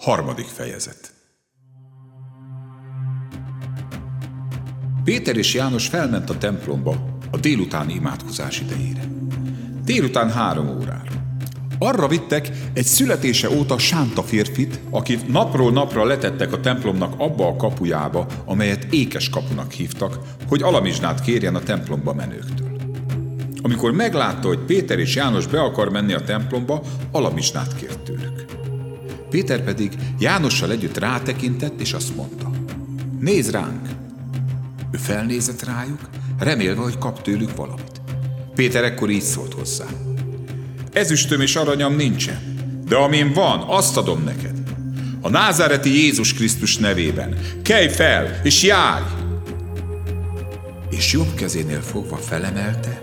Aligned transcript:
Harmadik 0.00 0.46
fejezet 0.46 1.12
Péter 5.04 5.36
és 5.36 5.54
János 5.54 5.86
felment 5.86 6.30
a 6.30 6.38
templomba 6.38 7.18
a 7.30 7.36
délutáni 7.36 7.94
imádkozás 7.94 8.60
idejére. 8.60 9.00
Délután 9.84 10.30
három 10.30 10.68
órára. 10.68 11.10
Arra 11.78 12.08
vittek 12.08 12.50
egy 12.72 12.84
születése 12.84 13.50
óta 13.50 13.78
sánta 13.78 14.22
férfit, 14.22 14.80
akit 14.90 15.28
napról 15.28 15.72
napra 15.72 16.04
letettek 16.04 16.52
a 16.52 16.60
templomnak 16.60 17.14
abba 17.16 17.46
a 17.46 17.56
kapujába, 17.56 18.26
amelyet 18.44 18.86
ékes 18.90 19.28
kapunak 19.28 19.72
hívtak, 19.72 20.18
hogy 20.48 20.62
alamizsnát 20.62 21.20
kérjen 21.20 21.54
a 21.54 21.62
templomba 21.62 22.14
menőktől. 22.14 22.76
Amikor 23.62 23.92
meglátta, 23.92 24.48
hogy 24.48 24.64
Péter 24.64 24.98
és 24.98 25.14
János 25.14 25.46
be 25.46 25.60
akar 25.60 25.90
menni 25.90 26.12
a 26.12 26.24
templomba, 26.24 26.82
alamizsnát 27.12 27.76
kért 27.76 28.00
tőlük. 28.00 28.59
Péter 29.30 29.64
pedig 29.64 29.92
Jánossal 30.18 30.70
együtt 30.70 30.98
rátekintett, 30.98 31.80
és 31.80 31.92
azt 31.92 32.16
mondta, 32.16 32.50
nézd 33.20 33.50
ránk! 33.50 33.88
Ő 34.92 34.96
felnézett 34.96 35.64
rájuk, 35.64 36.08
remélve, 36.38 36.82
hogy 36.82 36.98
kap 36.98 37.22
tőlük 37.22 37.56
valamit. 37.56 38.00
Péter 38.54 38.84
ekkor 38.84 39.10
így 39.10 39.22
szólt 39.22 39.54
hozzá. 39.54 39.84
Ezüstöm 40.92 41.40
és 41.40 41.56
aranyam 41.56 41.96
nincsen, 41.96 42.38
de 42.88 42.96
amin 42.96 43.32
van, 43.32 43.64
azt 43.66 43.96
adom 43.96 44.22
neked. 44.24 44.58
A 45.20 45.28
názáreti 45.28 46.02
Jézus 46.02 46.34
Krisztus 46.34 46.76
nevében. 46.76 47.36
Kelj 47.62 47.88
fel, 47.88 48.40
és 48.42 48.62
járj! 48.62 49.04
És 50.90 51.12
jobb 51.12 51.34
kezénél 51.34 51.80
fogva 51.80 52.16
felemelte, 52.16 53.02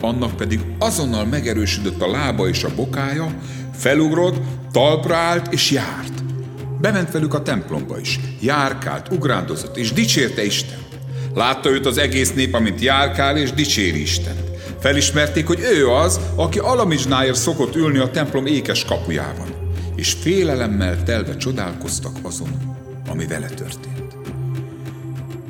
annak 0.00 0.36
pedig 0.36 0.60
azonnal 0.78 1.24
megerősödött 1.24 2.00
a 2.00 2.10
lába 2.10 2.48
és 2.48 2.64
a 2.64 2.74
bokája, 2.74 3.34
felugrott, 3.72 4.36
talpra 4.72 5.16
állt 5.16 5.52
és 5.52 5.70
járt. 5.70 6.24
Bement 6.80 7.10
velük 7.10 7.34
a 7.34 7.42
templomba 7.42 8.00
is, 8.00 8.20
járkált, 8.40 9.08
ugrándozott 9.12 9.76
és 9.76 9.92
dicsérte 9.92 10.44
Isten. 10.44 10.78
Látta 11.34 11.70
őt 11.70 11.86
az 11.86 11.98
egész 11.98 12.32
nép, 12.32 12.54
amint 12.54 12.80
járkál 12.80 13.36
és 13.36 13.52
dicséri 13.52 14.00
Isten. 14.00 14.36
Felismerték, 14.80 15.46
hogy 15.46 15.60
ő 15.60 15.88
az, 15.88 16.20
aki 16.34 16.58
alamizsnáért 16.58 17.36
szokott 17.36 17.76
ülni 17.76 17.98
a 17.98 18.10
templom 18.10 18.46
ékes 18.46 18.84
kapujában, 18.84 19.46
és 19.96 20.12
félelemmel 20.12 21.02
telve 21.02 21.36
csodálkoztak 21.36 22.16
azon, 22.22 22.76
ami 23.08 23.26
vele 23.26 23.48
történt. 23.48 24.16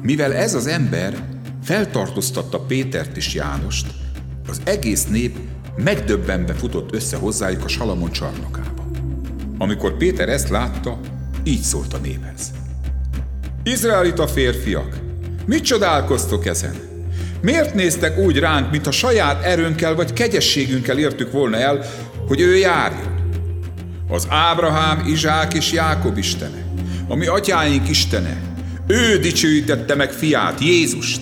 Mivel 0.02 0.34
ez 0.34 0.54
az 0.54 0.66
ember 0.66 1.28
feltartóztatta 1.64 2.60
Pétert 2.60 3.16
és 3.16 3.34
Jánost, 3.34 3.86
az 4.48 4.60
egész 4.64 5.06
nép 5.06 5.36
megdöbbenve 5.76 6.52
futott 6.52 6.94
össze 6.94 7.16
hozzájuk 7.16 7.64
a 7.64 7.68
Salamon 7.68 8.10
csarnokába. 8.10 8.86
Amikor 9.58 9.96
Péter 9.96 10.28
ezt 10.28 10.48
látta, 10.48 11.00
így 11.44 11.60
szólt 11.60 11.94
a 11.94 11.98
néphez. 11.98 12.50
Izraelita 13.62 14.26
férfiak, 14.26 14.98
mit 15.46 15.64
csodálkoztok 15.64 16.46
ezen? 16.46 16.74
Miért 17.42 17.74
néztek 17.74 18.18
úgy 18.18 18.38
ránk, 18.38 18.70
mint 18.70 18.86
a 18.86 18.90
saját 18.90 19.44
erőnkkel 19.44 19.94
vagy 19.94 20.12
kegyességünkkel 20.12 20.98
értük 20.98 21.32
volna 21.32 21.56
el, 21.56 21.84
hogy 22.26 22.40
ő 22.40 22.56
járjon? 22.56 23.20
Az 24.08 24.26
Ábrahám, 24.28 25.06
Izsák 25.06 25.54
és 25.54 25.72
Jákob 25.72 26.16
istene, 26.18 26.64
a 27.08 27.14
mi 27.14 27.26
atyáink 27.26 27.88
istene, 27.88 28.36
ő 28.86 29.18
dicsőítette 29.18 29.94
meg 29.94 30.12
fiát, 30.12 30.60
Jézust, 30.60 31.20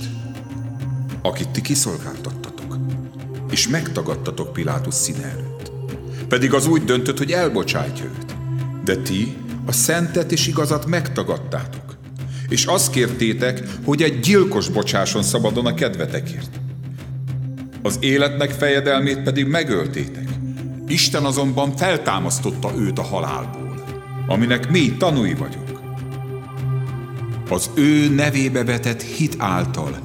akit 1.22 1.48
ti 1.48 1.60
kiszolgáltattatok, 1.60 2.49
és 3.50 3.68
megtagadtatok 3.68 4.52
Pilátus 4.52 4.94
színe 4.94 5.24
előtt. 5.24 5.72
Pedig 6.28 6.54
az 6.54 6.66
úgy 6.66 6.84
döntött, 6.84 7.18
hogy 7.18 7.30
elbocsátja 7.30 8.04
őt. 8.04 8.34
De 8.84 8.96
ti 8.96 9.36
a 9.66 9.72
szentet 9.72 10.32
és 10.32 10.46
igazat 10.46 10.86
megtagadtátok 10.86 11.90
és 12.50 12.64
azt 12.64 12.90
kértétek, 12.90 13.62
hogy 13.84 14.02
egy 14.02 14.20
gyilkos 14.20 14.68
bocsásson 14.68 15.22
szabadon 15.22 15.66
a 15.66 15.74
kedvetekért. 15.74 16.60
Az 17.82 17.96
életnek 18.00 18.50
fejedelmét 18.50 19.22
pedig 19.22 19.46
megöltétek. 19.46 20.28
Isten 20.86 21.24
azonban 21.24 21.76
feltámasztotta 21.76 22.72
őt 22.78 22.98
a 22.98 23.02
halálból, 23.02 23.84
aminek 24.26 24.70
mi 24.70 24.96
tanúi 24.98 25.34
vagyunk. 25.34 25.68
Az 27.48 27.70
ő 27.74 28.08
nevébe 28.08 28.64
vetett 28.64 29.02
hit 29.02 29.34
által 29.38 29.98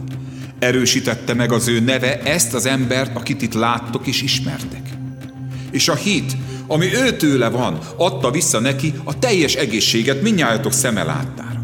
erősítette 0.65 1.33
meg 1.33 1.51
az 1.51 1.67
ő 1.67 1.79
neve 1.79 2.21
ezt 2.21 2.53
az 2.53 2.65
embert, 2.65 3.15
akit 3.15 3.41
itt 3.41 3.53
láttok 3.53 4.07
és 4.07 4.21
ismertek. 4.21 4.89
És 5.71 5.87
a 5.87 5.95
hit, 5.95 6.35
ami 6.67 6.95
őtőle 6.95 7.49
van, 7.49 7.79
adta 7.97 8.31
vissza 8.31 8.59
neki 8.59 8.93
a 9.03 9.19
teljes 9.19 9.55
egészséget 9.55 10.21
minnyájatok 10.21 10.71
szeme 10.71 11.03
láttára. 11.03 11.61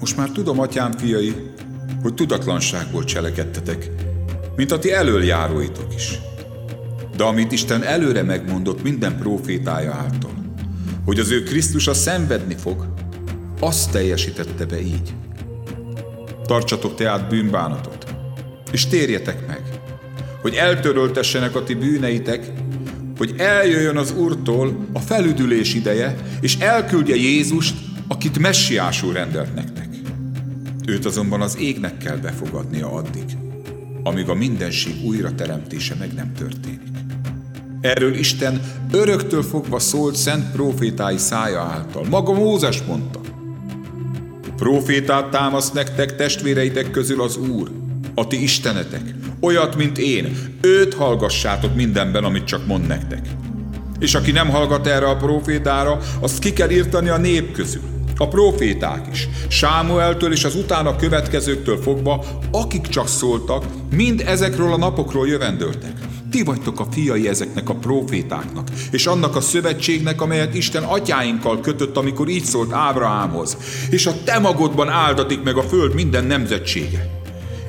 Most 0.00 0.16
már 0.16 0.28
tudom, 0.28 0.60
atyám 0.60 0.92
fiai, 0.92 1.34
hogy 2.02 2.14
tudatlanságból 2.14 3.04
cselekedtetek, 3.04 3.90
mint 4.56 4.72
a 4.72 4.78
ti 4.78 4.92
elöljáróitok 4.92 5.94
is. 5.96 6.18
De 7.16 7.24
amit 7.24 7.52
Isten 7.52 7.82
előre 7.82 8.22
megmondott 8.22 8.82
minden 8.82 9.18
profétája 9.18 9.92
által, 9.92 10.34
hogy 11.04 11.18
az 11.18 11.30
ő 11.30 11.42
Krisztusa 11.42 11.94
szenvedni 11.94 12.54
fog, 12.54 12.86
azt 13.60 13.90
teljesítette 13.90 14.64
be 14.64 14.80
így. 14.80 15.14
Tartsatok 16.46 16.94
tehát 16.94 17.28
bűnbánatot, 17.28 18.14
és 18.72 18.86
térjetek 18.86 19.46
meg, 19.46 19.62
hogy 20.42 20.54
eltöröltessenek 20.54 21.56
a 21.56 21.64
ti 21.64 21.74
bűneitek, 21.74 22.50
hogy 23.18 23.34
eljöjjön 23.36 23.96
az 23.96 24.12
Úrtól 24.16 24.86
a 24.92 24.98
felüdülés 24.98 25.74
ideje, 25.74 26.16
és 26.40 26.56
elküldje 26.56 27.14
Jézust, 27.14 27.74
akit 28.08 28.38
messiásul 28.38 29.12
rendelt 29.12 29.54
nektek. 29.54 29.88
Őt 30.86 31.04
azonban 31.04 31.40
az 31.40 31.58
égnek 31.58 31.98
kell 31.98 32.16
befogadnia 32.16 32.92
addig, 32.92 33.24
amíg 34.02 34.28
a 34.28 34.34
mindenség 34.34 34.94
újra 35.04 35.34
teremtése 35.34 35.94
meg 35.98 36.12
nem 36.14 36.32
történik. 36.32 36.80
Erről 37.80 38.14
Isten 38.14 38.60
öröktől 38.90 39.42
fogva 39.42 39.78
szólt 39.78 40.16
szent 40.16 40.50
profétái 40.52 41.18
szája 41.18 41.60
által. 41.60 42.04
Maga 42.10 42.32
Mózes 42.32 42.82
mondta. 42.82 43.20
Profétát 44.64 45.30
támaszt 45.30 45.74
nektek 45.74 46.16
testvéreitek 46.16 46.90
közül 46.90 47.22
az 47.22 47.36
Úr, 47.36 47.70
a 48.14 48.26
ti 48.26 48.42
istenetek, 48.42 49.14
olyat, 49.40 49.76
mint 49.76 49.98
én, 49.98 50.58
őt 50.60 50.94
hallgassátok 50.94 51.74
mindenben, 51.74 52.24
amit 52.24 52.44
csak 52.44 52.66
mond 52.66 52.86
nektek. 52.86 53.26
És 53.98 54.14
aki 54.14 54.30
nem 54.30 54.48
hallgat 54.48 54.86
erre 54.86 55.06
a 55.06 55.16
profétára, 55.16 55.98
azt 56.20 56.38
ki 56.38 56.52
kell 56.52 56.70
írtani 56.70 57.08
a 57.08 57.16
nép 57.16 57.52
közül. 57.52 57.82
A 58.16 58.28
proféták 58.28 59.06
is, 59.12 59.28
Sámueltől 59.48 60.32
és 60.32 60.44
az 60.44 60.54
utána 60.54 60.96
következőktől 60.96 61.82
fogva, 61.82 62.24
akik 62.50 62.86
csak 62.86 63.08
szóltak, 63.08 63.64
mind 63.90 64.22
ezekről 64.26 64.72
a 64.72 64.76
napokról 64.76 65.28
jövendöltek. 65.28 65.92
Ti 66.34 66.42
vagytok 66.42 66.80
a 66.80 66.86
fiai 66.90 67.28
ezeknek 67.28 67.68
a 67.68 67.74
profétáknak, 67.74 68.68
és 68.90 69.06
annak 69.06 69.36
a 69.36 69.40
szövetségnek, 69.40 70.20
amelyet 70.20 70.54
Isten 70.54 70.82
atyáinkkal 70.82 71.60
kötött, 71.60 71.96
amikor 71.96 72.28
így 72.28 72.44
szólt 72.44 72.72
Ábrahámhoz, 72.72 73.56
és 73.90 74.06
a 74.06 74.22
te 74.24 74.38
magodban 74.38 74.88
áldatik 74.88 75.42
meg 75.42 75.56
a 75.56 75.62
föld 75.62 75.94
minden 75.94 76.24
nemzetsége. 76.24 77.10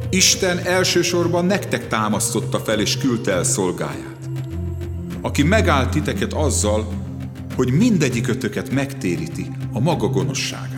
Isten 0.10 0.58
elsősorban 0.58 1.46
nektek 1.46 1.88
támasztotta 1.88 2.60
fel 2.60 2.80
és 2.80 2.98
küldte 2.98 3.32
el 3.32 3.44
szolgáját, 3.44 4.30
aki 5.22 5.44
megállt 5.44 5.90
titeket 5.90 6.34
azzal, 6.34 6.88
hogy 7.56 7.72
mindegyik 7.72 8.28
ötöket 8.28 8.72
megtéríti 8.72 9.52
a 9.74 9.80
maga 9.80 10.08
gonoszságát. 10.08 10.75